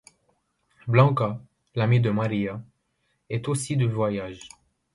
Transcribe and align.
Blanca, 0.87 1.39
l'amie 1.75 1.99
de 1.99 2.09
Maria, 2.09 2.59
est 3.29 3.47
aussi 3.47 3.77
du 3.77 3.85
voyage. 3.87 4.49